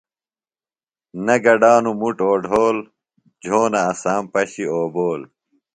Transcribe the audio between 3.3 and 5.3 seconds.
جھونہ اسام پشیۡ اوبول